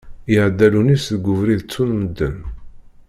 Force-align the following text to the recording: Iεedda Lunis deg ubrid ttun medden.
Iεedda 0.31 0.67
Lunis 0.73 1.05
deg 1.13 1.25
ubrid 1.33 1.61
ttun 1.65 1.89
medden. 1.99 2.37